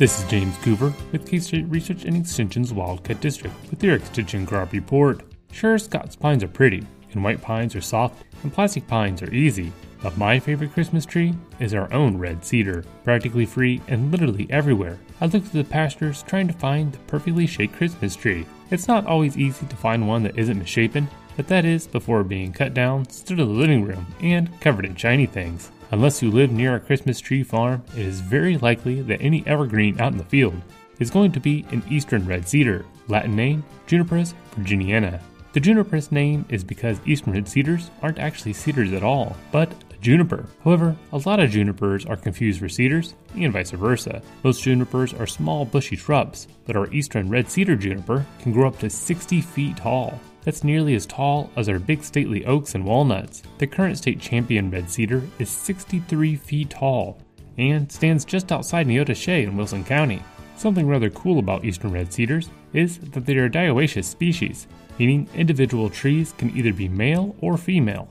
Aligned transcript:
This 0.00 0.18
is 0.18 0.30
James 0.30 0.56
Coover 0.56 0.94
with 1.12 1.28
K 1.28 1.38
State 1.38 1.66
Research 1.68 2.06
and 2.06 2.16
Extension's 2.16 2.72
Wildcat 2.72 3.20
District 3.20 3.54
with 3.68 3.84
your 3.84 3.96
Extension 3.96 4.46
Crop 4.46 4.72
Report. 4.72 5.20
Sure, 5.52 5.76
Scots 5.76 6.16
pines 6.16 6.42
are 6.42 6.48
pretty, 6.48 6.86
and 7.12 7.22
white 7.22 7.42
pines 7.42 7.76
are 7.76 7.82
soft, 7.82 8.24
and 8.42 8.50
plastic 8.50 8.86
pines 8.86 9.20
are 9.20 9.30
easy, 9.30 9.70
but 10.02 10.16
my 10.16 10.38
favorite 10.38 10.72
Christmas 10.72 11.04
tree 11.04 11.34
is 11.58 11.74
our 11.74 11.92
own 11.92 12.16
red 12.16 12.42
cedar, 12.42 12.82
practically 13.04 13.44
free 13.44 13.82
and 13.88 14.10
literally 14.10 14.46
everywhere. 14.48 14.98
I 15.20 15.26
look 15.26 15.44
through 15.44 15.64
the 15.64 15.68
pastures 15.68 16.22
trying 16.22 16.48
to 16.48 16.54
find 16.54 16.90
the 16.90 16.98
perfectly 17.00 17.46
shaped 17.46 17.76
Christmas 17.76 18.16
tree. 18.16 18.46
It's 18.70 18.88
not 18.88 19.04
always 19.04 19.36
easy 19.36 19.66
to 19.66 19.76
find 19.76 20.08
one 20.08 20.22
that 20.22 20.38
isn't 20.38 20.58
misshapen, 20.58 21.10
but 21.36 21.48
that 21.48 21.64
is 21.64 21.86
before 21.86 22.24
being 22.24 22.52
cut 22.52 22.74
down, 22.74 23.08
stood 23.08 23.40
in 23.40 23.48
the 23.48 23.52
living 23.52 23.84
room, 23.84 24.06
and 24.20 24.60
covered 24.60 24.84
in 24.84 24.94
shiny 24.96 25.26
things. 25.26 25.70
Unless 25.92 26.22
you 26.22 26.30
live 26.30 26.52
near 26.52 26.76
a 26.76 26.80
Christmas 26.80 27.18
tree 27.18 27.42
farm, 27.42 27.82
it 27.96 28.06
is 28.06 28.20
very 28.20 28.56
likely 28.58 29.02
that 29.02 29.20
any 29.20 29.44
evergreen 29.46 30.00
out 30.00 30.12
in 30.12 30.18
the 30.18 30.24
field 30.24 30.60
is 31.00 31.10
going 31.10 31.32
to 31.32 31.40
be 31.40 31.64
an 31.70 31.82
eastern 31.90 32.26
red 32.26 32.46
cedar, 32.48 32.84
Latin 33.08 33.34
name 33.34 33.64
Juniperus 33.86 34.34
virginiana. 34.56 35.20
The 35.52 35.60
Juniperus 35.60 36.12
name 36.12 36.44
is 36.48 36.62
because 36.62 37.00
eastern 37.06 37.32
red 37.32 37.48
cedars 37.48 37.90
aren't 38.02 38.20
actually 38.20 38.52
cedars 38.52 38.92
at 38.92 39.02
all, 39.02 39.36
but 39.50 39.72
a 39.90 39.96
juniper. 39.96 40.46
However, 40.62 40.94
a 41.12 41.18
lot 41.18 41.40
of 41.40 41.50
junipers 41.50 42.06
are 42.06 42.16
confused 42.16 42.60
for 42.60 42.68
cedars, 42.68 43.14
and 43.34 43.52
vice 43.52 43.72
versa. 43.72 44.22
Most 44.44 44.62
junipers 44.62 45.12
are 45.12 45.26
small 45.26 45.64
bushy 45.64 45.96
shrubs, 45.96 46.46
but 46.66 46.76
our 46.76 46.88
eastern 46.92 47.28
red 47.28 47.50
cedar 47.50 47.74
juniper 47.74 48.24
can 48.40 48.52
grow 48.52 48.68
up 48.68 48.78
to 48.78 48.88
60 48.88 49.40
feet 49.40 49.76
tall. 49.76 50.20
That's 50.44 50.64
nearly 50.64 50.94
as 50.94 51.06
tall 51.06 51.50
as 51.56 51.68
our 51.68 51.78
big 51.78 52.02
stately 52.02 52.44
oaks 52.46 52.74
and 52.74 52.84
walnuts. 52.84 53.42
The 53.58 53.66
current 53.66 53.98
state 53.98 54.20
champion 54.20 54.70
red 54.70 54.90
cedar 54.90 55.22
is 55.38 55.50
63 55.50 56.36
feet 56.36 56.70
tall 56.70 57.18
and 57.58 57.90
stands 57.90 58.24
just 58.24 58.50
outside 58.52 58.86
Neodesha 58.86 59.42
in 59.42 59.56
Wilson 59.56 59.84
County. 59.84 60.22
Something 60.56 60.86
rather 60.86 61.10
cool 61.10 61.38
about 61.38 61.64
eastern 61.64 61.92
red 61.92 62.12
cedars 62.12 62.50
is 62.72 62.98
that 62.98 63.26
they 63.26 63.36
are 63.36 63.46
a 63.46 63.50
dioecious 63.50 64.04
species, 64.04 64.66
meaning 64.98 65.28
individual 65.34 65.90
trees 65.90 66.32
can 66.38 66.56
either 66.56 66.72
be 66.72 66.88
male 66.88 67.34
or 67.40 67.56
female. 67.56 68.08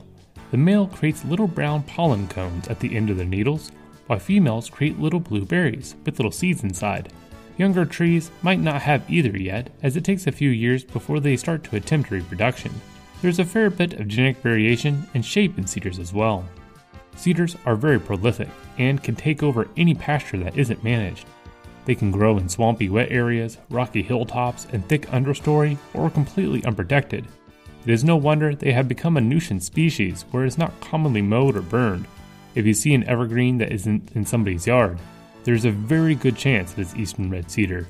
The 0.50 0.56
male 0.56 0.86
creates 0.86 1.24
little 1.24 1.46
brown 1.46 1.82
pollen 1.84 2.26
cones 2.28 2.68
at 2.68 2.80
the 2.80 2.96
end 2.96 3.10
of 3.10 3.16
their 3.16 3.26
needles, 3.26 3.70
while 4.06 4.18
females 4.18 4.68
create 4.68 4.98
little 4.98 5.20
blue 5.20 5.44
berries 5.44 5.94
with 6.04 6.18
little 6.18 6.32
seeds 6.32 6.64
inside. 6.64 7.12
Younger 7.60 7.84
trees 7.84 8.30
might 8.40 8.58
not 8.58 8.80
have 8.80 9.04
either 9.10 9.36
yet, 9.36 9.68
as 9.82 9.94
it 9.94 10.02
takes 10.02 10.26
a 10.26 10.32
few 10.32 10.48
years 10.48 10.82
before 10.82 11.20
they 11.20 11.36
start 11.36 11.62
to 11.64 11.76
attempt 11.76 12.10
reproduction. 12.10 12.72
There's 13.20 13.38
a 13.38 13.44
fair 13.44 13.68
bit 13.68 14.00
of 14.00 14.08
genetic 14.08 14.38
variation 14.38 15.06
and 15.12 15.22
shape 15.22 15.58
in 15.58 15.66
cedars 15.66 15.98
as 15.98 16.14
well. 16.14 16.42
Cedars 17.16 17.58
are 17.66 17.76
very 17.76 18.00
prolific 18.00 18.48
and 18.78 19.02
can 19.02 19.14
take 19.14 19.42
over 19.42 19.68
any 19.76 19.94
pasture 19.94 20.38
that 20.38 20.56
isn't 20.56 20.82
managed. 20.82 21.26
They 21.84 21.94
can 21.94 22.10
grow 22.10 22.38
in 22.38 22.48
swampy 22.48 22.88
wet 22.88 23.12
areas, 23.12 23.58
rocky 23.68 24.00
hilltops, 24.00 24.66
and 24.72 24.88
thick 24.88 25.02
understory, 25.08 25.76
or 25.92 26.08
completely 26.08 26.64
unprotected. 26.64 27.26
It 27.84 27.92
is 27.92 28.04
no 28.04 28.16
wonder 28.16 28.54
they 28.54 28.72
have 28.72 28.88
become 28.88 29.18
a 29.18 29.20
nuisance 29.20 29.66
species 29.66 30.24
where 30.30 30.44
it 30.44 30.48
is 30.48 30.56
not 30.56 30.80
commonly 30.80 31.20
mowed 31.20 31.56
or 31.56 31.60
burned. 31.60 32.06
If 32.54 32.64
you 32.64 32.72
see 32.72 32.94
an 32.94 33.04
evergreen 33.04 33.58
that 33.58 33.70
isn't 33.70 34.12
in 34.12 34.24
somebody's 34.24 34.66
yard, 34.66 34.98
there's 35.44 35.64
a 35.64 35.70
very 35.70 36.14
good 36.14 36.36
chance 36.36 36.76
it's 36.76 36.94
eastern 36.94 37.30
red 37.30 37.50
cedar. 37.50 37.86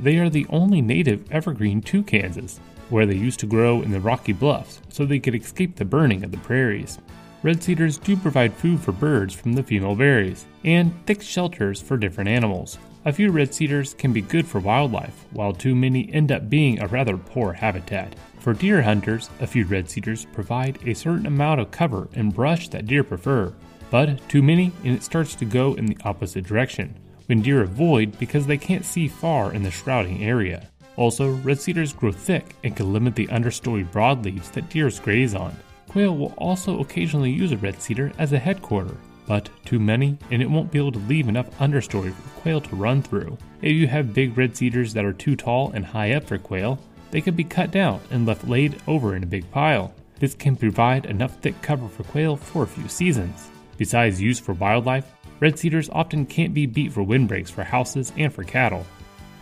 They 0.00 0.18
are 0.18 0.30
the 0.30 0.46
only 0.50 0.80
native 0.80 1.30
evergreen 1.32 1.80
to 1.82 2.02
Kansas, 2.02 2.60
where 2.90 3.06
they 3.06 3.16
used 3.16 3.40
to 3.40 3.46
grow 3.46 3.82
in 3.82 3.90
the 3.90 4.00
rocky 4.00 4.32
bluffs 4.32 4.80
so 4.88 5.04
they 5.04 5.18
could 5.18 5.34
escape 5.34 5.76
the 5.76 5.84
burning 5.84 6.24
of 6.24 6.30
the 6.30 6.38
prairies. 6.38 6.98
Red 7.42 7.62
cedars 7.62 7.98
do 7.98 8.16
provide 8.16 8.52
food 8.52 8.80
for 8.80 8.92
birds 8.92 9.34
from 9.34 9.52
the 9.52 9.62
female 9.62 9.94
berries, 9.94 10.46
and 10.64 10.92
thick 11.06 11.22
shelters 11.22 11.80
for 11.80 11.96
different 11.96 12.28
animals. 12.28 12.78
A 13.04 13.12
few 13.12 13.30
red 13.30 13.54
cedars 13.54 13.94
can 13.94 14.12
be 14.12 14.20
good 14.20 14.46
for 14.46 14.58
wildlife, 14.58 15.24
while 15.30 15.52
too 15.52 15.74
many 15.74 16.12
end 16.12 16.32
up 16.32 16.50
being 16.50 16.80
a 16.80 16.88
rather 16.88 17.16
poor 17.16 17.52
habitat. 17.52 18.14
For 18.40 18.54
deer 18.54 18.82
hunters, 18.82 19.30
a 19.40 19.46
few 19.46 19.64
red 19.66 19.88
cedars 19.88 20.24
provide 20.26 20.78
a 20.84 20.94
certain 20.94 21.26
amount 21.26 21.60
of 21.60 21.70
cover 21.70 22.08
and 22.14 22.34
brush 22.34 22.68
that 22.70 22.86
deer 22.86 23.04
prefer, 23.04 23.52
but 23.90 24.28
too 24.28 24.42
many 24.42 24.72
and 24.84 24.94
it 24.94 25.02
starts 25.02 25.34
to 25.36 25.44
go 25.44 25.74
in 25.74 25.86
the 25.86 25.96
opposite 26.04 26.44
direction, 26.44 26.94
when 27.26 27.42
deer 27.42 27.62
avoid 27.62 28.18
because 28.18 28.46
they 28.46 28.58
can't 28.58 28.84
see 28.84 29.08
far 29.08 29.52
in 29.52 29.62
the 29.62 29.70
shrouding 29.70 30.24
area. 30.24 30.68
Also, 30.96 31.30
red 31.36 31.60
cedars 31.60 31.92
grow 31.92 32.10
thick 32.10 32.56
and 32.64 32.76
can 32.76 32.92
limit 32.92 33.14
the 33.14 33.28
understory 33.28 33.88
broadleaves 33.88 34.50
that 34.52 34.68
deer 34.68 34.90
graze 35.02 35.34
on. 35.34 35.56
Quail 35.88 36.16
will 36.16 36.34
also 36.36 36.80
occasionally 36.80 37.30
use 37.30 37.52
a 37.52 37.56
red 37.56 37.80
cedar 37.80 38.12
as 38.18 38.32
a 38.32 38.38
headquarter, 38.38 38.96
but 39.26 39.48
too 39.64 39.78
many 39.78 40.18
and 40.30 40.42
it 40.42 40.50
won't 40.50 40.72
be 40.72 40.78
able 40.78 40.92
to 40.92 40.98
leave 41.00 41.28
enough 41.28 41.56
understory 41.58 42.12
for 42.12 42.40
quail 42.40 42.60
to 42.60 42.76
run 42.76 43.02
through. 43.02 43.38
If 43.62 43.72
you 43.72 43.86
have 43.86 44.12
big 44.12 44.36
red 44.36 44.56
cedars 44.56 44.92
that 44.94 45.04
are 45.04 45.12
too 45.12 45.36
tall 45.36 45.70
and 45.72 45.86
high 45.86 46.12
up 46.14 46.24
for 46.24 46.38
quail, 46.38 46.78
they 47.10 47.20
could 47.20 47.36
be 47.36 47.44
cut 47.44 47.70
down 47.70 48.00
and 48.10 48.26
left 48.26 48.48
laid 48.48 48.80
over 48.86 49.14
in 49.14 49.22
a 49.22 49.26
big 49.26 49.50
pile. 49.50 49.94
This 50.18 50.34
can 50.34 50.56
provide 50.56 51.06
enough 51.06 51.36
thick 51.36 51.60
cover 51.62 51.88
for 51.88 52.02
quail 52.04 52.36
for 52.36 52.64
a 52.64 52.66
few 52.66 52.88
seasons. 52.88 53.50
Besides 53.78 54.20
use 54.20 54.38
for 54.38 54.52
wildlife, 54.54 55.10
red 55.40 55.58
cedars 55.58 55.88
often 55.90 56.26
can't 56.26 56.52
be 56.52 56.66
beat 56.66 56.92
for 56.92 57.02
windbreaks 57.02 57.50
for 57.50 57.62
houses 57.62 58.12
and 58.16 58.32
for 58.32 58.44
cattle, 58.44 58.84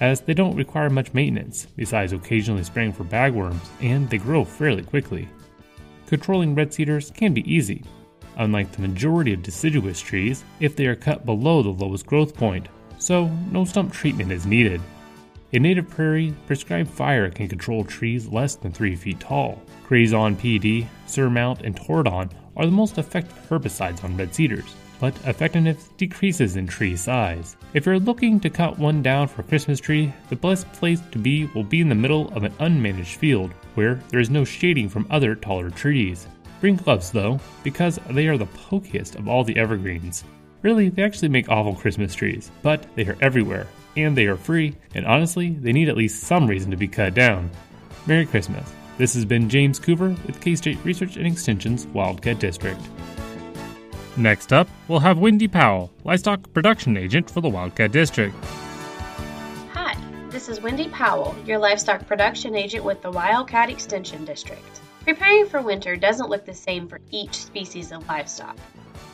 as 0.01 0.21
they 0.21 0.35
don't 0.35 0.57
require 0.57 0.91
much 0.91 1.15
maintenance, 1.15 1.67
besides 1.75 2.13
occasionally 2.13 2.63
spraying 2.63 2.93
for 2.93 3.05
bagworms, 3.05 3.67
and 3.81 4.09
they 4.11 4.19
grow 4.19 4.45
fairly 4.45 4.83
quickly. 4.83 5.27
Controlling 6.07 6.55
red 6.55 6.73
cedars 6.73 7.11
can 7.11 7.33
be 7.33 7.51
easy, 7.53 7.83
unlike 8.37 8.71
the 8.71 8.83
majority 8.83 9.33
of 9.33 9.43
deciduous 9.43 10.01
trees 10.01 10.45
if 10.61 10.77
they 10.77 10.87
are 10.87 10.95
cut 10.95 11.25
below 11.25 11.63
the 11.63 11.71
lowest 11.71 12.07
growth 12.07 12.35
point, 12.35 12.69
so 12.99 13.29
no 13.51 13.65
stump 13.65 13.93
treatment 13.93 14.31
is 14.31 14.45
needed. 14.45 14.81
In 15.53 15.63
native 15.63 15.89
prairie, 15.89 16.35
prescribed 16.47 16.91
fire 16.91 17.31
can 17.31 17.49
control 17.49 17.85
trees 17.85 18.29
less 18.29 18.57
than 18.57 18.73
3 18.73 18.95
feet 18.97 19.21
tall. 19.21 19.63
Grazon 19.89 20.37
PD, 20.37 20.87
Surmount, 21.07 21.63
and 21.63 21.75
Tordon 21.75 22.29
are 22.57 22.67
the 22.67 22.73
most 22.73 22.99
effective 22.99 23.39
herbicides 23.49 24.03
on 24.03 24.17
red 24.17 24.35
cedars, 24.35 24.75
but 24.99 25.15
effectiveness 25.27 25.91
decreases 25.97 26.57
in 26.57 26.67
tree 26.67 26.97
size. 26.97 27.57
If 27.75 27.87
you're 27.87 27.99
looking 27.99 28.41
to 28.41 28.51
cut 28.51 28.79
one 28.79 29.03
down 29.03 29.29
for 29.29 29.43
a 29.43 29.45
Christmas 29.45 29.79
tree, 29.79 30.13
the 30.29 30.37
best 30.37 30.71
place 30.73 31.01
to 31.13 31.19
be 31.19 31.47
will 31.55 31.65
be 31.65 31.81
in 31.81 31.89
the 31.89 31.95
middle 31.95 32.29
of 32.35 32.45
an 32.45 32.53
unmanaged 32.55 33.17
field 33.17 33.53
where 33.75 33.97
there 34.09 34.21
is 34.21 34.31
no 34.31 34.45
shading 34.45 34.89
from 34.89 35.07
other 35.11 35.35
taller 35.35 35.71
trees. 35.71 36.27
Bring 36.61 36.77
gloves 36.77 37.11
though, 37.11 37.39
because 37.63 38.01
they 38.11 38.29
are 38.29 38.39
the 38.39 38.47
pokiest 38.47 39.17
of 39.17 39.29
all 39.29 39.45
the 39.45 39.57
evergreens. 39.57 40.25
Really, 40.63 40.89
they 40.89 41.03
actually 41.03 41.29
make 41.29 41.49
awful 41.49 41.75
Christmas 41.75 42.15
trees, 42.15 42.51
but 42.63 42.87
they 42.97 43.07
are 43.07 43.19
everywhere, 43.21 43.67
and 43.97 44.17
they 44.17 44.27
are 44.27 44.37
free, 44.37 44.75
and 44.95 45.07
honestly, 45.07 45.51
they 45.51 45.73
need 45.73 45.89
at 45.89 45.97
least 45.97 46.25
some 46.25 46.47
reason 46.47 46.71
to 46.71 46.77
be 46.77 46.89
cut 46.89 47.15
down. 47.15 47.51
Merry 48.07 48.25
Christmas. 48.25 48.73
This 48.99 49.13
has 49.13 49.27
been 49.27 49.51
James 49.51 49.79
Coover 49.79 50.17
with 50.27 50.41
K 50.41 50.55
State 50.55 50.79
Research 50.83 51.17
and 51.17 51.27
Extension's 51.27 51.87
Wildcat 51.89 52.39
District. 52.39 52.81
Next 54.17 54.55
up, 54.55 54.69
we'll 54.89 55.01
have 55.01 55.19
Wendy 55.19 55.47
Powell, 55.47 55.91
livestock 56.05 56.51
production 56.55 56.97
agent 56.97 57.31
for 57.31 57.43
the 57.43 57.49
Wildcat 57.51 57.93
District. 57.93 58.35
Hi, 59.75 59.95
this 60.31 60.49
is 60.49 60.63
Wendy 60.63 60.89
Powell, 60.89 61.37
your 61.45 61.59
livestock 61.59 62.07
production 62.07 62.55
agent 62.55 62.85
with 62.85 63.03
the 63.03 63.11
Wildcat 63.11 63.69
Extension 63.69 64.25
District. 64.25 64.81
Preparing 65.05 65.45
for 65.45 65.61
winter 65.61 65.95
doesn't 65.97 66.31
look 66.31 66.47
the 66.47 66.55
same 66.55 66.89
for 66.89 66.99
each 67.11 67.35
species 67.35 67.93
of 67.93 68.09
livestock. 68.09 68.57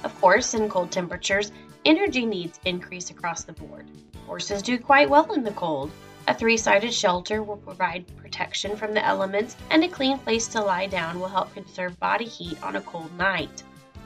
Of 0.04 0.19
course, 0.20 0.54
in 0.54 0.69
cold 0.69 0.93
temperatures, 0.93 1.50
energy 1.84 2.25
needs 2.25 2.60
increase 2.64 3.10
across 3.10 3.43
the 3.43 3.53
board. 3.54 3.87
Horses 4.26 4.62
do 4.62 4.78
quite 4.78 5.10
well 5.10 5.32
in 5.32 5.43
the 5.43 5.50
cold, 5.50 5.91
a 6.28 6.34
three 6.34 6.56
sided 6.56 6.94
shelter 6.94 7.43
will 7.43 7.56
provide 7.56 8.16
protection 8.16 8.77
from 8.77 8.94
the 8.94 9.05
elements, 9.05 9.56
and 9.71 9.83
a 9.83 9.88
clean 9.88 10.19
place 10.19 10.47
to 10.49 10.62
lie 10.62 10.87
down 10.87 11.19
will 11.19 11.28
help 11.28 11.53
conserve 11.55 11.99
body 11.99 12.27
heat 12.27 12.62
on 12.62 12.77
a 12.77 12.81
cold 12.81 13.16
night. 13.19 13.62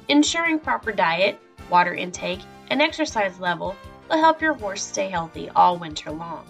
Ensuring 0.09 0.59
proper 0.59 0.93
diet, 0.93 1.39
water 1.69 1.95
intake, 1.95 2.41
and 2.71 2.81
exercise 2.81 3.39
level 3.39 3.77
will 4.09 4.19
help 4.19 4.41
your 4.41 4.55
horse 4.55 4.83
stay 4.83 5.09
healthy 5.09 5.51
all 5.55 5.79
winter 5.79 6.11
long. 6.11 6.47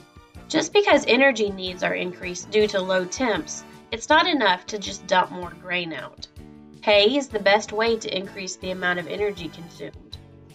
Just 0.48 0.72
because 0.72 1.04
energy 1.08 1.50
needs 1.50 1.82
are 1.82 1.94
increased 1.94 2.50
due 2.50 2.68
to 2.68 2.80
low 2.80 3.04
temps, 3.04 3.64
it's 3.90 4.08
not 4.08 4.26
enough 4.28 4.66
to 4.66 4.78
just 4.78 5.06
dump 5.06 5.30
more 5.30 5.52
grain 5.62 5.92
out. 5.92 6.28
Hay 6.82 7.16
is 7.16 7.28
the 7.28 7.40
best 7.40 7.72
way 7.72 7.96
to 7.96 8.16
increase 8.16 8.56
the 8.56 8.70
amount 8.70 9.00
of 9.00 9.08
energy 9.08 9.48
consumed. 9.48 10.05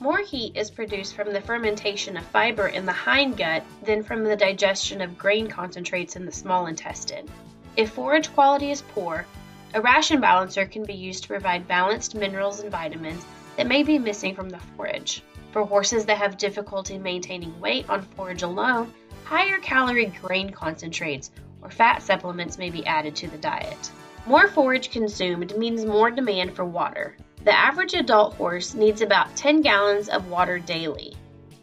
More 0.02 0.18
heat 0.18 0.58
is 0.58 0.72
produced 0.72 1.14
from 1.14 1.32
the 1.32 1.42
fermentation 1.42 2.18
of 2.18 2.26
fiber 2.26 2.68
in 2.68 2.88
the 2.88 2.92
hindgut 2.92 3.62
than 3.84 4.02
from 4.02 4.24
the 4.24 4.36
digestion 4.36 5.00
of 5.00 5.16
grain 5.16 5.48
concentrates 5.48 6.16
in 6.16 6.26
the 6.26 6.32
small 6.32 6.66
intestine. 6.66 7.30
If 7.78 7.92
forage 7.92 8.34
quality 8.34 8.72
is 8.72 8.82
poor, 8.82 9.28
a 9.76 9.80
ration 9.80 10.20
balancer 10.20 10.66
can 10.66 10.86
be 10.86 10.96
used 10.96 11.22
to 11.22 11.30
provide 11.30 11.68
balanced 11.68 12.16
minerals 12.16 12.62
and 12.62 12.72
vitamins 12.72 13.24
that 13.58 13.68
may 13.68 13.84
be 13.84 14.00
missing 14.00 14.34
from 14.34 14.50
the 14.50 14.58
forage. 14.76 15.22
For 15.52 15.68
horses 15.68 16.08
that 16.08 16.18
have 16.18 16.36
difficulty 16.36 16.98
maintaining 16.98 17.60
weight 17.60 17.88
on 17.88 18.02
forage 18.02 18.42
alone, 18.42 18.92
higher 19.26 19.60
calorie 19.60 20.12
grain 20.20 20.50
concentrates 20.50 21.30
or 21.62 21.70
fat 21.70 22.02
supplements 22.02 22.58
may 22.58 22.72
be 22.72 22.84
added 22.88 23.16
to 23.18 23.28
the 23.28 23.38
diet. 23.38 23.92
More 24.26 24.48
forage 24.48 24.90
consumed 24.90 25.56
means 25.60 25.86
more 25.86 26.10
demand 26.10 26.56
for 26.56 26.66
water, 26.66 27.16
the 27.44 27.58
average 27.58 27.96
adult 27.96 28.36
horse 28.36 28.76
needs 28.76 29.02
about 29.02 29.36
10 29.36 29.62
gallons 29.62 30.10
of 30.10 30.30
water 30.30 30.60
daily. 30.60 31.16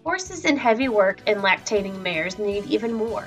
Horses 0.04 0.44
in 0.44 0.56
heavy 0.56 0.88
work 0.88 1.20
and 1.26 1.40
lactating 1.40 2.02
mares 2.02 2.38
need 2.38 2.66
even 2.66 2.92
more. 2.92 3.24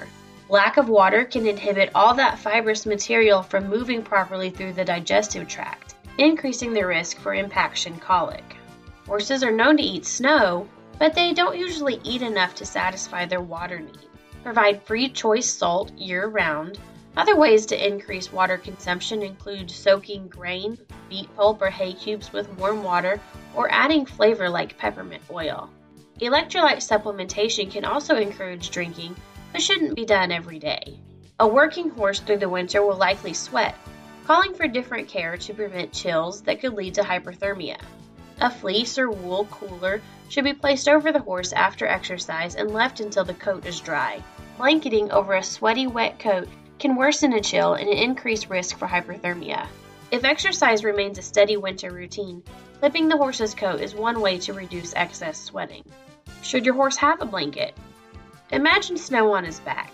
Lack 0.49 0.75
of 0.75 0.89
water 0.89 1.23
can 1.23 1.47
inhibit 1.47 1.91
all 1.95 2.13
that 2.15 2.39
fibrous 2.39 2.85
material 2.85 3.41
from 3.41 3.69
moving 3.69 4.03
properly 4.03 4.49
through 4.49 4.73
the 4.73 4.83
digestive 4.83 5.47
tract, 5.47 5.95
increasing 6.17 6.73
the 6.73 6.85
risk 6.85 7.17
for 7.19 7.33
impaction 7.33 7.97
colic. 7.99 8.43
Horses 9.07 9.43
are 9.43 9.51
known 9.51 9.77
to 9.77 9.83
eat 9.83 10.05
snow, 10.05 10.67
but 10.99 11.13
they 11.13 11.31
don't 11.33 11.57
usually 11.57 12.01
eat 12.03 12.21
enough 12.21 12.53
to 12.55 12.65
satisfy 12.65 13.25
their 13.25 13.41
water 13.41 13.79
need. 13.79 14.09
Provide 14.43 14.83
free 14.83 15.07
choice 15.07 15.49
salt 15.49 15.91
year 15.93 16.27
round. 16.27 16.77
Other 17.17 17.35
ways 17.35 17.65
to 17.67 17.87
increase 17.87 18.31
water 18.31 18.57
consumption 18.57 19.21
include 19.21 19.69
soaking 19.69 20.29
grain, 20.29 20.77
beet 21.09 21.35
pulp, 21.35 21.61
or 21.61 21.69
hay 21.69 21.91
cubes 21.91 22.31
with 22.31 22.49
warm 22.57 22.83
water, 22.83 23.19
or 23.53 23.69
adding 23.69 24.05
flavor 24.05 24.49
like 24.49 24.77
peppermint 24.77 25.21
oil. 25.29 25.69
Electrolyte 26.21 26.77
supplementation 26.77 27.69
can 27.69 27.83
also 27.83 28.15
encourage 28.15 28.69
drinking, 28.69 29.15
but 29.51 29.61
shouldn't 29.61 29.95
be 29.95 30.05
done 30.05 30.31
every 30.31 30.57
day. 30.57 30.99
A 31.37 31.47
working 31.47 31.89
horse 31.89 32.21
through 32.21 32.37
the 32.37 32.47
winter 32.47 32.81
will 32.81 32.95
likely 32.95 33.33
sweat, 33.33 33.75
calling 34.25 34.53
for 34.53 34.67
different 34.67 35.09
care 35.09 35.35
to 35.35 35.53
prevent 35.53 35.91
chills 35.91 36.41
that 36.43 36.61
could 36.61 36.75
lead 36.75 36.93
to 36.93 37.01
hypothermia. 37.01 37.77
A 38.39 38.49
fleece 38.49 38.97
or 38.97 39.09
wool 39.09 39.45
cooler 39.51 40.01
should 40.29 40.45
be 40.45 40.53
placed 40.53 40.87
over 40.87 41.11
the 41.11 41.19
horse 41.19 41.51
after 41.51 41.85
exercise 41.85 42.55
and 42.55 42.71
left 42.71 43.01
until 43.01 43.25
the 43.25 43.33
coat 43.33 43.65
is 43.65 43.81
dry. 43.81 44.23
Blanketing 44.57 45.11
over 45.11 45.33
a 45.33 45.43
sweaty, 45.43 45.87
wet 45.87 46.17
coat 46.19 46.47
can 46.81 46.95
worsen 46.95 47.31
a 47.33 47.39
chill 47.39 47.75
and 47.75 47.87
increase 47.87 48.49
risk 48.49 48.75
for 48.75 48.87
hypothermia. 48.87 49.67
If 50.09 50.25
exercise 50.25 50.83
remains 50.83 51.19
a 51.19 51.21
steady 51.21 51.55
winter 51.55 51.91
routine, 51.91 52.43
clipping 52.79 53.07
the 53.07 53.17
horse's 53.17 53.53
coat 53.53 53.81
is 53.81 53.93
one 53.93 54.19
way 54.19 54.39
to 54.39 54.53
reduce 54.53 54.95
excess 54.95 55.39
sweating. 55.39 55.83
Should 56.41 56.65
your 56.65 56.73
horse 56.73 56.97
have 56.97 57.21
a 57.21 57.25
blanket? 57.27 57.77
Imagine 58.49 58.97
snow 58.97 59.31
on 59.35 59.45
his 59.45 59.59
back. 59.59 59.93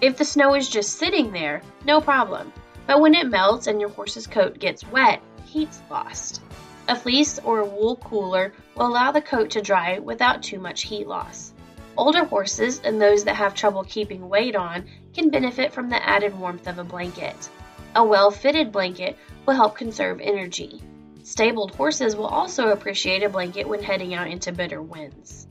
If 0.00 0.18
the 0.18 0.24
snow 0.24 0.54
is 0.56 0.68
just 0.68 0.98
sitting 0.98 1.30
there, 1.30 1.62
no 1.84 2.00
problem. 2.00 2.52
But 2.88 3.00
when 3.00 3.14
it 3.14 3.30
melts 3.30 3.68
and 3.68 3.80
your 3.80 3.90
horse's 3.90 4.26
coat 4.26 4.58
gets 4.58 4.84
wet, 4.90 5.22
heat's 5.46 5.80
lost. 5.88 6.42
A 6.88 6.96
fleece 6.96 7.38
or 7.38 7.60
a 7.60 7.64
wool 7.64 7.94
cooler 7.96 8.52
will 8.76 8.88
allow 8.88 9.12
the 9.12 9.22
coat 9.22 9.50
to 9.50 9.62
dry 9.62 10.00
without 10.00 10.42
too 10.42 10.58
much 10.58 10.82
heat 10.82 11.06
loss. 11.06 11.53
Older 11.96 12.24
horses 12.24 12.80
and 12.82 13.00
those 13.00 13.24
that 13.24 13.36
have 13.36 13.54
trouble 13.54 13.84
keeping 13.84 14.28
weight 14.28 14.56
on 14.56 14.84
can 15.14 15.30
benefit 15.30 15.72
from 15.72 15.88
the 15.88 16.04
added 16.04 16.36
warmth 16.38 16.66
of 16.66 16.78
a 16.78 16.84
blanket. 16.84 17.48
A 17.94 18.04
well 18.04 18.32
fitted 18.32 18.72
blanket 18.72 19.16
will 19.46 19.54
help 19.54 19.76
conserve 19.76 20.20
energy. 20.20 20.82
Stabled 21.22 21.74
horses 21.76 22.16
will 22.16 22.26
also 22.26 22.68
appreciate 22.68 23.22
a 23.22 23.28
blanket 23.28 23.68
when 23.68 23.82
heading 23.82 24.12
out 24.12 24.26
into 24.26 24.52
bitter 24.52 24.82
winds. 24.82 25.46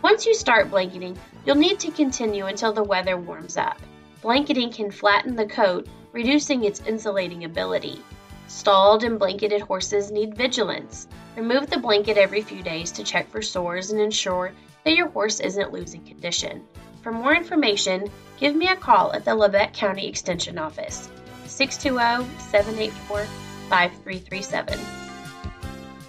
Once 0.00 0.26
you 0.26 0.34
start 0.34 0.70
blanketing, 0.70 1.16
you'll 1.44 1.56
need 1.56 1.78
to 1.80 1.90
continue 1.90 2.46
until 2.46 2.72
the 2.72 2.82
weather 2.82 3.16
warms 3.16 3.56
up. 3.56 3.78
Blanketing 4.22 4.72
can 4.72 4.90
flatten 4.90 5.36
the 5.36 5.46
coat, 5.46 5.86
reducing 6.12 6.64
its 6.64 6.80
insulating 6.86 7.44
ability. 7.44 8.02
Stalled 8.48 9.04
and 9.04 9.18
blanketed 9.18 9.60
horses 9.60 10.10
need 10.10 10.36
vigilance. 10.36 11.06
Remove 11.36 11.70
the 11.70 11.78
blanket 11.78 12.18
every 12.18 12.42
few 12.42 12.62
days 12.62 12.92
to 12.92 13.04
check 13.04 13.30
for 13.30 13.40
sores 13.40 13.90
and 13.90 14.00
ensure 14.00 14.52
that 14.84 14.94
your 14.94 15.08
horse 15.08 15.40
isn't 15.40 15.72
losing 15.72 16.04
condition. 16.04 16.62
For 17.02 17.10
more 17.10 17.34
information, 17.34 18.10
give 18.38 18.54
me 18.54 18.68
a 18.68 18.76
call 18.76 19.12
at 19.12 19.24
the 19.24 19.30
Labette 19.30 19.72
County 19.72 20.06
Extension 20.06 20.58
Office, 20.58 21.08
620 21.46 22.28
784 22.38 23.24
5337. 23.68 24.78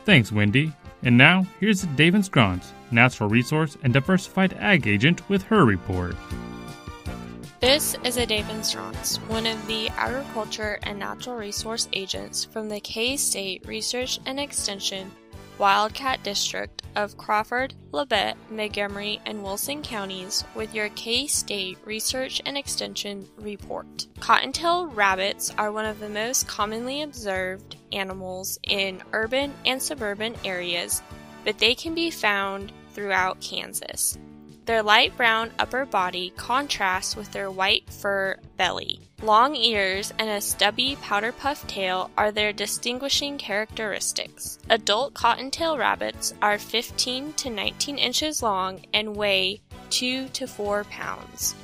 Thanks, 0.05 0.31
Wendy. 0.31 0.73
And 1.03 1.17
now, 1.17 1.45
here's 1.59 1.81
Dave 1.81 2.23
Scrons, 2.25 2.71
Natural 2.91 3.29
Resource 3.29 3.77
and 3.83 3.93
Diversified 3.93 4.53
Ag 4.59 4.87
Agent, 4.87 5.27
with 5.29 5.43
her 5.43 5.65
report. 5.65 6.15
This 7.63 7.95
is 8.03 8.17
a 8.17 8.25
Dave 8.25 8.65
Strauss, 8.65 9.15
one 9.29 9.45
of 9.45 9.67
the 9.67 9.87
agriculture 9.91 10.79
and 10.83 10.99
natural 10.99 11.37
resource 11.37 11.87
agents 11.93 12.43
from 12.43 12.67
the 12.67 12.81
K 12.81 13.15
State 13.15 13.65
Research 13.65 14.19
and 14.25 14.37
Extension 14.37 15.09
Wildcat 15.57 16.21
District 16.23 16.81
of 16.97 17.15
Crawford, 17.17 17.73
Labette, 17.93 18.35
Montgomery, 18.49 19.21
and 19.25 19.41
Wilson 19.41 19.81
counties 19.81 20.43
with 20.55 20.75
your 20.75 20.89
K 20.89 21.25
State 21.25 21.77
Research 21.85 22.41
and 22.45 22.57
Extension 22.57 23.25
report. 23.37 24.07
Cottontail 24.19 24.87
rabbits 24.87 25.49
are 25.57 25.71
one 25.71 25.85
of 25.85 26.01
the 26.01 26.09
most 26.09 26.49
commonly 26.49 27.01
observed 27.01 27.77
animals 27.93 28.59
in 28.63 29.01
urban 29.13 29.53
and 29.65 29.81
suburban 29.81 30.35
areas, 30.43 31.01
but 31.45 31.59
they 31.59 31.75
can 31.75 31.95
be 31.95 32.11
found 32.11 32.73
throughout 32.91 33.39
Kansas. 33.39 34.17
Their 34.65 34.81
light 34.81 35.17
brown 35.17 35.51
upper 35.59 35.85
body 35.85 36.31
contrasts 36.37 37.15
with 37.15 37.31
their 37.33 37.51
white 37.51 37.89
fur 37.89 38.37
belly. 38.55 39.01
Long 39.21 39.55
ears 39.55 40.13
and 40.17 40.29
a 40.29 40.39
stubby 40.39 40.97
powder 41.01 41.33
puff 41.33 41.67
tail 41.67 42.09
are 42.17 42.31
their 42.31 42.53
distinguishing 42.53 43.37
characteristics. 43.37 44.59
Adult 44.69 45.13
cottontail 45.13 45.77
rabbits 45.77 46.33
are 46.41 46.57
15 46.57 47.33
to 47.33 47.49
19 47.49 47.97
inches 47.97 48.41
long 48.41 48.85
and 48.93 49.15
weigh 49.17 49.61
2 49.89 50.29
to 50.29 50.47
4 50.47 50.85
pounds. 50.85 51.55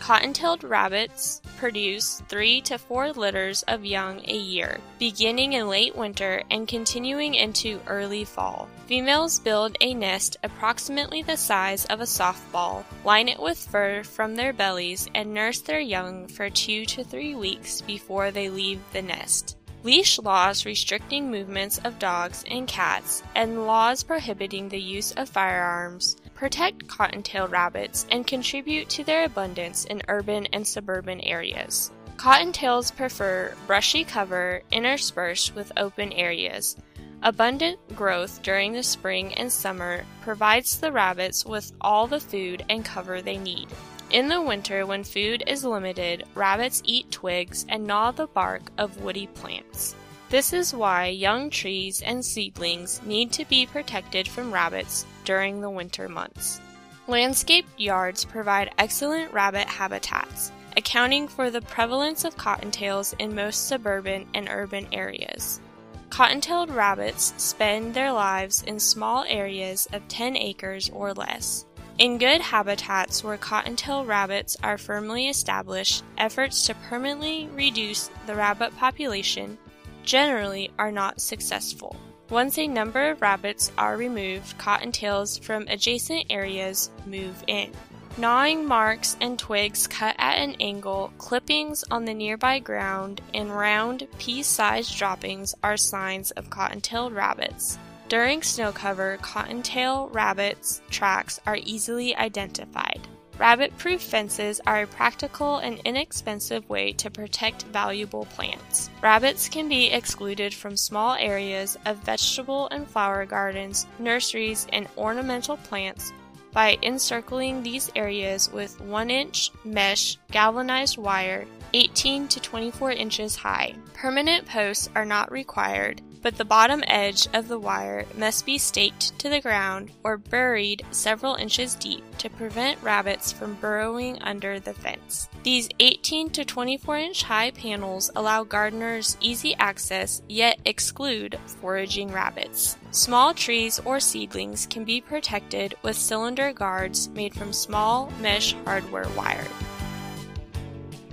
Cotton-tailed 0.00 0.62
rabbits 0.62 1.40
produce 1.56 2.22
3 2.28 2.60
to 2.62 2.78
4 2.78 3.12
litters 3.12 3.62
of 3.64 3.84
young 3.84 4.20
a 4.28 4.36
year, 4.36 4.78
beginning 4.98 5.54
in 5.54 5.68
late 5.68 5.96
winter 5.96 6.42
and 6.50 6.68
continuing 6.68 7.34
into 7.34 7.80
early 7.86 8.24
fall. 8.24 8.68
Females 8.86 9.40
build 9.40 9.76
a 9.80 9.94
nest 9.94 10.36
approximately 10.44 11.22
the 11.22 11.36
size 11.36 11.86
of 11.86 12.00
a 12.00 12.04
softball, 12.04 12.84
line 13.04 13.28
it 13.28 13.40
with 13.40 13.58
fur 13.58 14.04
from 14.04 14.36
their 14.36 14.52
bellies, 14.52 15.08
and 15.14 15.34
nurse 15.34 15.60
their 15.60 15.80
young 15.80 16.28
for 16.28 16.48
2 16.50 16.84
to 16.84 17.02
3 17.02 17.34
weeks 17.34 17.80
before 17.80 18.30
they 18.30 18.48
leave 18.48 18.80
the 18.92 19.02
nest. 19.02 19.56
Leash 19.82 20.18
laws 20.18 20.66
restricting 20.66 21.30
movements 21.30 21.78
of 21.84 21.98
dogs 21.98 22.44
and 22.50 22.66
cats, 22.66 23.22
and 23.34 23.66
laws 23.66 24.02
prohibiting 24.02 24.68
the 24.68 24.80
use 24.80 25.12
of 25.12 25.28
firearms 25.28 26.16
protect 26.36 26.86
cottontail 26.86 27.48
rabbits, 27.48 28.06
and 28.10 28.26
contribute 28.26 28.88
to 28.90 29.02
their 29.02 29.24
abundance 29.24 29.86
in 29.86 30.02
urban 30.08 30.46
and 30.52 30.66
suburban 30.66 31.20
areas. 31.22 31.90
Cottontails 32.18 32.94
prefer 32.94 33.54
brushy 33.66 34.04
cover 34.04 34.62
interspersed 34.70 35.54
with 35.54 35.72
open 35.76 36.12
areas. 36.12 36.76
Abundant 37.22 37.78
growth 37.96 38.42
during 38.42 38.72
the 38.72 38.82
spring 38.82 39.34
and 39.34 39.50
summer 39.50 40.04
provides 40.20 40.78
the 40.78 40.92
rabbits 40.92 41.44
with 41.44 41.72
all 41.80 42.06
the 42.06 42.20
food 42.20 42.64
and 42.68 42.84
cover 42.84 43.22
they 43.22 43.38
need. 43.38 43.68
In 44.10 44.28
the 44.28 44.40
winter, 44.40 44.86
when 44.86 45.02
food 45.02 45.42
is 45.46 45.64
limited, 45.64 46.24
rabbits 46.34 46.82
eat 46.84 47.10
twigs 47.10 47.66
and 47.68 47.86
gnaw 47.86 48.12
the 48.12 48.28
bark 48.28 48.70
of 48.78 49.00
woody 49.00 49.26
plants. 49.26 49.96
This 50.28 50.52
is 50.52 50.74
why 50.74 51.06
young 51.06 51.50
trees 51.50 52.02
and 52.02 52.24
seedlings 52.24 53.00
need 53.04 53.32
to 53.32 53.44
be 53.46 53.66
protected 53.66 54.28
from 54.28 54.52
rabbits 54.52 55.06
during 55.26 55.60
the 55.60 55.68
winter 55.68 56.08
months. 56.08 56.60
Landscaped 57.06 57.78
yards 57.78 58.24
provide 58.24 58.72
excellent 58.78 59.32
rabbit 59.32 59.68
habitats, 59.68 60.50
accounting 60.76 61.28
for 61.28 61.50
the 61.50 61.60
prevalence 61.60 62.24
of 62.24 62.36
cottontails 62.36 63.14
in 63.18 63.34
most 63.34 63.68
suburban 63.68 64.26
and 64.32 64.48
urban 64.48 64.88
areas. 64.92 65.60
Cotton-tailed 66.08 66.70
rabbits 66.70 67.34
spend 67.36 67.92
their 67.92 68.12
lives 68.12 68.62
in 68.62 68.80
small 68.80 69.24
areas 69.28 69.86
of 69.92 70.08
10 70.08 70.36
acres 70.36 70.88
or 70.90 71.12
less. 71.12 71.66
In 71.98 72.18
good 72.18 72.40
habitats 72.40 73.24
where 73.24 73.38
cottontail 73.38 74.04
rabbits 74.04 74.56
are 74.62 74.78
firmly 74.78 75.28
established, 75.28 76.04
efforts 76.18 76.66
to 76.66 76.74
permanently 76.74 77.48
reduce 77.54 78.10
the 78.26 78.34
rabbit 78.34 78.76
population 78.76 79.58
generally 80.04 80.70
are 80.78 80.92
not 80.92 81.20
successful. 81.20 81.96
Once 82.28 82.58
a 82.58 82.66
number 82.66 83.10
of 83.10 83.22
rabbits 83.22 83.70
are 83.78 83.96
removed, 83.96 84.58
cottontails 84.58 85.38
from 85.38 85.66
adjacent 85.68 86.26
areas 86.28 86.90
move 87.06 87.44
in. 87.46 87.70
Gnawing 88.18 88.66
marks 88.66 89.16
and 89.20 89.38
twigs 89.38 89.86
cut 89.86 90.16
at 90.18 90.38
an 90.38 90.56
angle, 90.58 91.12
clippings 91.18 91.84
on 91.90 92.04
the 92.04 92.14
nearby 92.14 92.58
ground, 92.58 93.20
and 93.32 93.56
round, 93.56 94.08
pea 94.18 94.42
sized 94.42 94.96
droppings 94.98 95.54
are 95.62 95.76
signs 95.76 96.32
of 96.32 96.50
cottontail 96.50 97.10
rabbits. 97.10 97.78
During 98.08 98.42
snow 98.42 98.72
cover, 98.72 99.18
cottontail 99.22 100.08
rabbits' 100.12 100.80
tracks 100.90 101.38
are 101.46 101.58
easily 101.62 102.16
identified. 102.16 103.06
Rabbit 103.38 103.76
proof 103.76 104.00
fences 104.00 104.60
are 104.66 104.82
a 104.82 104.86
practical 104.86 105.58
and 105.58 105.78
inexpensive 105.84 106.68
way 106.70 106.92
to 106.92 107.10
protect 107.10 107.64
valuable 107.64 108.24
plants. 108.26 108.88
Rabbits 109.02 109.48
can 109.48 109.68
be 109.68 109.90
excluded 109.90 110.54
from 110.54 110.76
small 110.76 111.14
areas 111.14 111.76
of 111.84 111.98
vegetable 111.98 112.68
and 112.70 112.88
flower 112.88 113.26
gardens, 113.26 113.86
nurseries, 113.98 114.66
and 114.72 114.88
ornamental 114.96 115.58
plants 115.58 116.12
by 116.52 116.78
encircling 116.82 117.62
these 117.62 117.90
areas 117.94 118.50
with 118.50 118.80
1 118.80 119.10
inch 119.10 119.50
mesh 119.64 120.16
galvanized 120.32 120.96
wire 120.96 121.44
18 121.74 122.28
to 122.28 122.40
24 122.40 122.92
inches 122.92 123.36
high. 123.36 123.74
Permanent 123.92 124.46
posts 124.46 124.88
are 124.94 125.04
not 125.04 125.30
required, 125.30 126.00
but 126.26 126.38
the 126.38 126.44
bottom 126.44 126.82
edge 126.88 127.28
of 127.34 127.46
the 127.46 127.56
wire 127.56 128.04
must 128.18 128.44
be 128.44 128.58
staked 128.58 129.16
to 129.16 129.28
the 129.28 129.40
ground 129.40 129.92
or 130.02 130.16
buried 130.16 130.84
several 130.90 131.36
inches 131.36 131.76
deep 131.76 132.02
to 132.18 132.28
prevent 132.28 132.82
rabbits 132.82 133.30
from 133.30 133.54
burrowing 133.60 134.20
under 134.22 134.58
the 134.58 134.74
fence. 134.74 135.28
These 135.44 135.68
18 135.78 136.30
to 136.30 136.44
24 136.44 136.96
inch 136.96 137.22
high 137.22 137.52
panels 137.52 138.10
allow 138.16 138.42
gardeners 138.42 139.16
easy 139.20 139.54
access 139.60 140.20
yet 140.28 140.58
exclude 140.64 141.38
foraging 141.60 142.10
rabbits. 142.10 142.76
Small 142.90 143.32
trees 143.32 143.80
or 143.84 144.00
seedlings 144.00 144.66
can 144.66 144.82
be 144.82 145.00
protected 145.00 145.76
with 145.82 145.94
cylinder 145.94 146.52
guards 146.52 147.08
made 147.10 147.36
from 147.36 147.52
small 147.52 148.12
mesh 148.20 148.56
hardware 148.64 149.08
wire. 149.10 149.46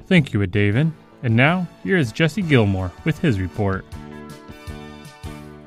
Thank 0.08 0.34
you, 0.34 0.44
David. 0.48 0.92
And 1.22 1.36
now, 1.36 1.68
here 1.84 1.98
is 1.98 2.12
Jesse 2.12 2.42
Gilmore 2.42 2.92
with 3.06 3.20
his 3.20 3.40
report. 3.40 3.86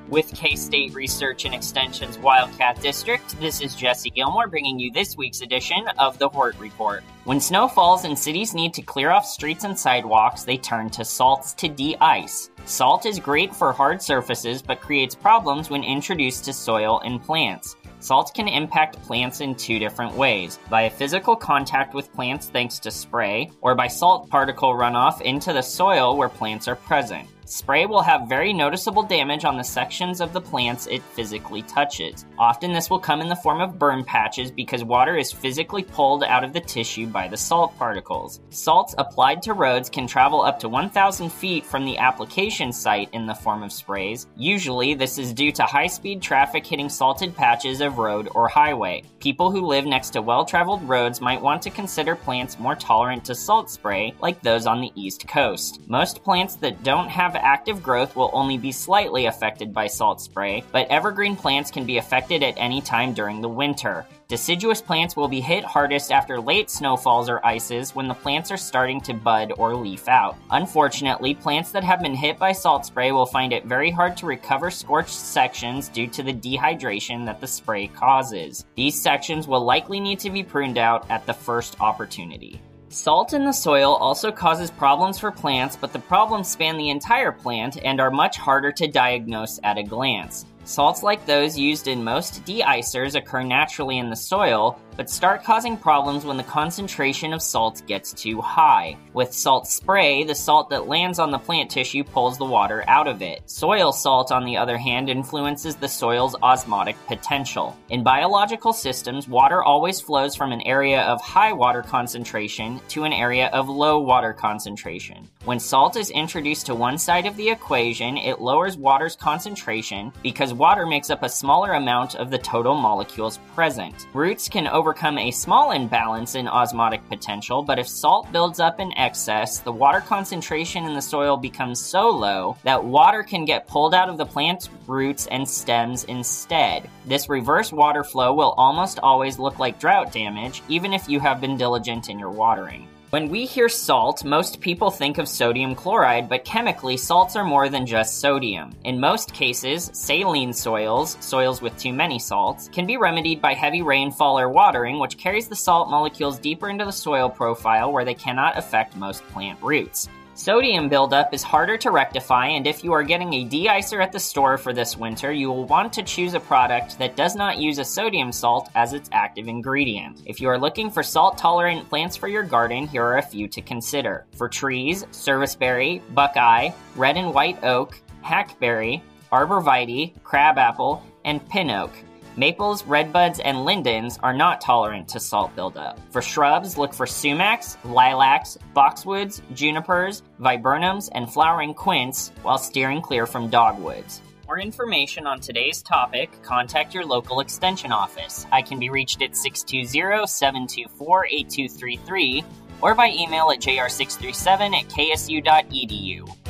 With 0.09 0.33
K 0.37 0.55
State 0.55 0.95
Research 0.95 1.47
and 1.47 1.55
Extension's 1.55 2.17
Wildcat 2.17 2.81
District, 2.81 3.29
this 3.41 3.61
is 3.61 3.75
Jesse 3.75 4.11
Gilmore 4.11 4.47
bringing 4.47 4.79
you 4.79 4.93
this 4.93 5.17
week's 5.17 5.41
edition 5.41 5.89
of 5.99 6.17
the 6.19 6.29
Hort 6.29 6.57
Report. 6.61 7.03
When 7.25 7.41
snow 7.41 7.67
falls 7.67 8.05
and 8.05 8.17
cities 8.17 8.55
need 8.55 8.73
to 8.75 8.83
clear 8.83 9.11
off 9.11 9.27
streets 9.27 9.65
and 9.65 9.77
sidewalks, 9.77 10.45
they 10.45 10.59
turn 10.59 10.91
to 10.91 11.05
salts 11.05 11.55
to 11.55 11.69
de 11.69 11.97
ice. 12.01 12.51
Salt 12.67 13.05
is 13.05 13.19
great 13.19 13.53
for 13.53 13.73
hard 13.73 14.01
surfaces 14.01 14.63
but 14.63 14.81
creates 14.81 15.17
problems 15.17 15.71
when 15.71 15.83
introduced 15.83 16.45
to 16.45 16.53
soil 16.53 17.01
and 17.05 17.21
plants. 17.21 17.75
Salt 17.99 18.33
can 18.33 18.47
impact 18.47 19.03
plants 19.03 19.41
in 19.41 19.57
two 19.57 19.81
different 19.81 20.15
ways 20.15 20.61
via 20.71 20.89
physical 20.89 21.35
contact 21.35 21.95
with 21.95 22.13
plants 22.13 22.47
thanks 22.47 22.79
to 22.79 22.93
spray, 22.93 23.51
or 23.61 23.75
by 23.75 23.89
salt 23.89 24.31
particle 24.31 24.73
runoff 24.75 25.21
into 25.23 25.53
the 25.53 25.63
soil 25.63 26.17
where 26.17 26.29
plants 26.29 26.69
are 26.69 26.77
present. 26.77 27.27
Spray 27.47 27.87
will 27.87 28.03
have 28.03 28.29
very 28.29 28.53
noticeable 28.53 29.05
damage 29.05 29.45
on 29.45 29.57
the 29.57 29.63
sections 29.63 30.21
of 30.21 30.33
the 30.33 30.41
plants 30.41 30.89
it 30.89 31.01
physically 31.01 31.63
touches. 31.63 32.27
Often 32.41 32.73
this 32.73 32.91
will 32.91 32.99
come 32.99 33.21
in 33.21 33.29
the 33.29 33.37
form 33.37 33.61
of 33.61 33.79
burn 33.79 34.03
patches 34.03 34.51
because 34.51 34.83
water 34.83 35.17
is 35.17 35.31
physically 35.31 35.85
pulled 35.85 36.25
out 36.25 36.43
of 36.43 36.53
the 36.53 36.61
tissue 36.61 37.07
by 37.07 37.29
the 37.29 37.37
salt 37.37 37.79
particles. 37.79 38.41
Salts 38.51 38.97
applied 38.99 39.43
to 39.43 39.53
roads 39.53 39.89
can 39.89 40.09
travel 40.09 40.43
up 40.43 40.59
to 40.59 40.69
1,000 40.69 41.31
feet 41.31 41.65
from 41.65 41.85
the 41.85 41.99
application 41.99 42.73
site 42.73 43.11
in 43.13 43.27
the 43.27 43.35
form 43.35 43.63
of 43.63 43.71
sprays. 43.71 44.27
Usually, 44.37 44.95
this 44.95 45.17
is 45.17 45.33
due 45.33 45.53
to 45.53 45.63
high 45.63 45.87
speed 45.87 46.21
traffic 46.21 46.67
hitting 46.67 46.89
salted 46.89 47.37
patches 47.37 47.81
of 47.81 47.99
road 47.99 48.29
or 48.35 48.49
highway. 48.49 49.05
People 49.21 49.53
who 49.53 49.67
live 49.67 49.87
next 49.87 50.11
to 50.11 50.21
well 50.21 50.45
traveled 50.45 50.83
roads 50.89 51.21
might 51.21 51.41
want 51.41 51.63
to 51.63 51.71
consider 51.71 52.17
plants 52.17 52.59
more 52.59 52.75
tolerant 52.75 53.25
to 53.27 53.37
salt 53.37 53.71
spray, 53.71 54.13
like 54.21 54.43
those 54.43 54.67
on 54.67 54.81
the 54.81 54.91
East 54.97 55.29
Coast. 55.29 55.81
Most 55.87 56.25
plants 56.25 56.57
that 56.57 56.83
don't 56.83 57.09
have 57.09 57.36
active 57.45 57.83
growth 57.83 58.17
will 58.17 58.31
only 58.33 58.59
be 58.59 58.73
slightly 58.73 59.27
affected 59.27 59.73
by 59.73 59.87
salt 59.87 60.21
spray, 60.21 60.65
but 60.73 60.89
evergreen 60.89 61.37
plants 61.37 61.71
can 61.71 61.85
be 61.85 61.99
affected 61.99 62.43
at 62.43 62.55
any 62.57 62.81
time 62.81 63.15
during 63.15 63.41
the 63.41 63.49
winter. 63.49 64.07
Deciduous 64.29 64.83
plants 64.83 65.15
will 65.15 65.29
be 65.29 65.41
hit 65.41 65.63
hardest 65.63 66.11
after 66.11 66.41
late 66.41 66.69
snowfalls 66.69 67.29
or 67.29 67.45
ices 67.47 67.95
when 67.95 68.09
the 68.09 68.15
plants 68.15 68.51
are 68.51 68.57
starting 68.57 69.01
to 69.03 69.15
bud 69.15 69.53
or 69.57 69.77
leaf 69.77 70.09
out. 70.09 70.37
Unfortunately, 70.51 71.33
plants 71.33 71.71
that 71.71 71.85
have 71.85 72.03
been 72.03 72.15
hit 72.15 72.37
by 72.37 72.51
salt 72.51 72.85
spray 72.85 73.13
will 73.13 73.25
find 73.25 73.53
it 73.53 73.67
very 73.67 73.91
hard 73.91 74.17
to 74.17 74.27
recover 74.27 74.69
scorched 74.69 75.11
sections 75.11 75.89
due 75.89 76.09
to 76.09 76.25
the 76.25 76.35
dehydration 76.35 77.25
that 77.25 77.41
the 77.41 77.47
spray 77.47 77.87
causes. 77.87 78.67
These 78.75 79.01
sections 79.01 79.47
will 79.47 79.65
likely 79.65 80.01
need 80.01 80.19
to 80.21 80.31
be 80.31 80.43
pruned 80.43 80.79
out 80.79 81.09
at 81.09 81.25
the 81.25 81.35
first 81.35 81.81
opportunity. 81.81 82.61
Salt 82.89 83.33
in 83.33 83.45
the 83.45 83.53
soil 83.53 83.95
also 83.97 84.31
causes 84.31 84.71
problems 84.71 85.19
for 85.19 85.33
plants, 85.33 85.77
but 85.77 85.93
the 85.93 85.99
problems 85.99 86.49
span 86.49 86.77
the 86.77 86.91
entire 86.91 87.33
plant 87.33 87.79
and 87.85 88.01
are 88.01 88.13
much 88.13 88.37
harder 88.37 88.71
to 88.71 88.87
diagnose 88.87 89.59
at 89.65 89.77
a 89.77 89.83
glance. 89.83 90.47
Salts 90.65 91.03
like 91.03 91.27
those 91.27 91.59
used 91.59 91.89
in 91.89 92.03
most 92.03 92.45
de-icers 92.45 93.17
occur 93.17 93.43
naturally 93.43 93.99
in 93.99 94.09
the 94.09 94.17
soil, 94.17 94.81
but 94.97 95.11
start 95.11 95.45
causing 95.45 95.77
problems 95.77 96.25
when 96.25 96.37
the 96.37 96.43
concentration 96.43 97.33
of 97.33 97.43
salt 97.43 97.83
gets 97.87 98.13
too 98.13 98.41
high. 98.41 98.97
With 99.13 99.33
salt 99.33 99.67
spray, 99.67 100.25
the 100.25 100.35
salt 100.35 100.71
that 100.71 100.89
lands 100.89 101.19
on 101.19 101.31
the 101.31 101.39
plant 101.39 101.71
tissue 101.71 102.05
pulls 102.05 102.39
the 102.39 102.45
water 102.45 102.85
out 102.89 103.07
of 103.07 103.23
it. 103.23 103.43
Soil 103.47 103.93
salt, 103.93 104.33
on 104.33 104.45
the 104.45 104.57
other 104.57 104.77
hand, 104.77 105.09
influences 105.09 105.77
the 105.77 105.89
soil's 105.89 106.35
osmotic 106.43 106.97
potential. 107.07 107.77
In 107.91 108.03
biological 108.03 108.73
systems, 108.73 109.29
water 109.29 109.63
always 109.63 110.01
flows 110.01 110.35
from 110.35 110.53
an 110.53 110.63
area 110.63 111.03
of 111.03 111.21
high 111.21 111.53
water 111.53 111.83
concentration 111.83 112.81
to 112.89 113.05
an 113.05 113.13
area 113.13 113.49
of 113.49 113.69
low 113.69 113.99
water 113.99 114.33
concentration. 114.33 115.29
When 115.45 115.61
salt 115.61 115.97
is 115.97 116.11
introduced 116.11 116.67
to 116.67 116.75
one 116.75 116.99
side 116.99 117.27
of 117.27 117.37
the 117.37 117.51
equation, 117.51 118.17
it 118.17 118.41
lowers 118.41 118.77
water's 118.77 119.17
concentration 119.17 120.13
because 120.23 120.53
water 120.53 120.87
makes 120.87 121.11
up 121.11 121.23
a 121.23 121.29
smaller 121.29 121.75
amount 121.75 122.17
of 122.17 122.31
the 122.31 122.39
total 122.39 122.75
molecules 122.75 123.39
present. 123.55 124.07
Roots 124.13 124.49
can 124.49 124.67
overcome 124.87 125.19
a 125.19 125.33
small 125.33 125.73
imbalance 125.73 126.37
in 126.37 126.47
osmotic 126.47 127.01
potential, 127.09 127.61
but 127.61 127.77
if 127.77 127.89
salt 127.89 128.31
builds 128.31 128.61
up 128.61 128.79
in 128.79 128.97
excess, 128.97 129.59
the 129.59 129.73
water 129.73 129.99
concentration 129.99 130.85
in 130.85 130.95
the 130.95 131.03
soil 131.03 131.37
becomes 131.37 131.81
so 131.81 132.09
low 132.09 132.57
that 132.63 132.85
water 132.85 133.25
can 133.25 133.45
get 133.45 133.67
pulled 133.67 133.95
out 133.95 134.09
of 134.09 134.17
the 134.17 134.25
plant's 134.25 134.71
roots 134.87 135.27
and 135.27 135.49
stems 135.49 136.05
instead. 136.05 136.89
This 137.05 137.29
reverse 137.29 137.73
water 137.73 138.05
flow 138.05 138.33
will 138.33 138.55
almost 138.57 139.01
always 139.01 139.41
look 139.41 139.59
like 139.59 139.81
drought 139.81 140.13
damage, 140.13 140.63
even 140.69 140.93
if 140.93 141.09
you 141.09 141.19
have 141.19 141.41
been 141.41 141.57
diligent 141.57 142.09
in 142.09 142.17
your 142.17 142.31
watering. 142.31 142.87
When 143.11 143.29
we 143.29 143.47
hear 143.47 143.69
salt, 143.69 144.25
most 144.25 144.61
people 144.61 144.91
think 144.91 145.19
of 145.19 145.29
sodium 145.29 145.77
chloride, 145.77 146.29
but 146.29 146.45
chemically, 146.45 146.97
salts 146.97 147.37
are 147.37 147.45
more 147.45 147.69
than 147.69 147.87
just 147.87 148.19
sodium. 148.19 148.73
In 148.83 148.99
most 148.99 149.33
cases, 149.33 149.93
saline 149.93 150.53
soils, 150.53 151.17
soils 151.21 151.63
with 151.63 151.79
too 151.79 151.93
many 151.93 152.19
salts, 152.19 152.69
can 152.69 152.85
be 152.85 152.97
remedied 152.97 153.41
by 153.41 153.55
heavy 153.55 153.81
rainfall 153.81 154.41
or 154.41 154.49
watering, 154.49 154.99
which 154.99 155.19
carries 155.19 155.47
the 155.47 155.55
salt 155.55 155.89
molecules 155.89 156.41
deeper 156.41 156.69
into 156.69 156.85
the 156.85 156.91
soil 156.91 157.31
profile 157.31 157.93
where 157.93 158.05
they 158.05 158.13
cannot 158.13 158.59
affect 158.59 158.97
most 158.97 159.23
plant 159.29 159.63
roots. 159.63 160.09
Sodium 160.37 160.91
buildup 160.91 161.33
is 161.33 161.43
harder 161.43 161.79
to 161.79 161.91
rectify, 161.91 162.49
and 162.49 162.67
if 162.67 162.85
you 162.85 162.93
are 162.93 163.03
getting 163.03 163.33
a 163.33 163.45
de-icer 163.45 164.03
at 164.03 164.13
the 164.13 164.21
store 164.21 164.59
for 164.59 164.75
this 164.75 164.95
winter, 164.95 165.33
you 165.33 165.49
will 165.49 165.65
want 165.65 165.95
to 165.95 166.03
choose 166.03 166.35
a 166.35 166.41
product 166.41 166.99
that 166.99 167.17
does 167.17 167.35
not 167.35 167.57
use 167.57 167.79
a 167.79 167.85
sodium 167.85 168.31
salt 168.31 168.69
as 168.75 168.93
its 168.93 169.09
active 169.13 169.49
ingredient. 169.49 170.21
If 170.27 170.39
you 170.39 170.51
are 170.51 170.59
looking 170.59 170.91
for 170.91 171.03
salt-tolerant 171.03 171.89
plants 171.89 172.19
for 172.19 172.29
your 172.29 172.43
garden, 172.43 172.87
here 172.87 173.03
are 173.03 173.17
a 173.17 173.23
few 173.23 173.49
to 173.49 173.63
consider. 173.63 174.27
For 174.37 174.47
trees, 174.47 175.07
serviceberry, 175.11 176.03
buckeye, 176.13 176.69
red 176.97 177.17
and 177.17 177.33
white 177.33 177.65
oak, 177.65 177.99
hackberry, 178.21 179.03
arborvitae, 179.33 180.23
crabapple, 180.23 181.03
and 181.25 181.49
pin 181.49 181.71
oak. 181.71 181.93
Maples, 182.37 182.83
redbuds, 182.83 183.41
and 183.43 183.65
lindens 183.65 184.19
are 184.23 184.35
not 184.35 184.61
tolerant 184.61 185.09
to 185.09 185.21
salt 185.21 185.57
buildup. 185.57 185.99
For 186.13 186.21
shrubs, 186.21 186.77
look 186.77 186.93
for 186.93 187.07
sumacs, 187.07 187.79
lilacs, 187.83 188.59
boxwoods, 188.75 189.41
junipers, 189.55 190.23
viburnums, 190.39 191.09
and 191.13 191.33
flowering 191.33 191.73
quince 191.73 192.33
while 192.43 192.59
steering 192.59 193.01
clear 193.01 193.27
from 193.27 193.49
dogwoods. 193.49 194.21
For 194.45 194.61
information 194.61 195.27
on 195.27 195.41
today's 195.41 195.83
topic, 195.83 196.31
contact 196.43 196.95
your 196.95 197.07
local 197.07 197.41
extension 197.41 197.91
office. 197.91 198.47
I 198.53 198.61
can 198.63 198.79
be 198.79 198.91
reached 198.91 199.23
at 199.23 199.35
620 199.35 200.27
724 200.27 201.27
8233 201.27 202.45
or 202.83 202.95
by 202.95 203.09
email 203.09 203.51
at 203.51 203.61
jr637 203.61 204.79
at 204.79 204.89
ksu.edu. 204.89 206.46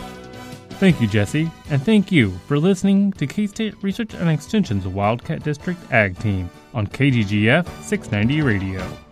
Thank 0.79 1.01
you, 1.01 1.07
Jesse, 1.07 1.51
and 1.71 1.83
thank 1.83 2.13
you 2.13 2.33
for 2.47 2.59
listening 2.59 3.11
to 3.13 3.27
K 3.27 3.47
State 3.47 3.83
Research 3.83 4.13
and 4.13 4.29
Extension's 4.29 4.87
Wildcat 4.87 5.43
District 5.43 5.81
Ag 5.91 6.19
Team 6.19 6.51
on 6.75 6.87
KGGF 6.87 7.67
690 7.83 8.43
Radio. 8.43 9.06